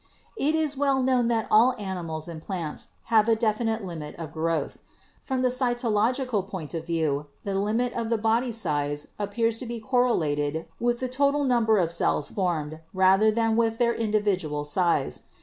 [0.35, 4.33] It is well known that all animals and plants have a defi nite limit of
[4.33, 4.77] growth.
[5.21, 10.65] From the cytological point of view the limit of body size appears to be correlated
[10.79, 15.21] with the to tal number of cells formed rather than with their individ ual size.